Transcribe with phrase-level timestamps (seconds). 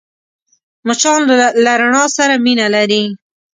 [0.87, 1.19] مچان
[1.65, 3.03] له رڼا سره مینه لري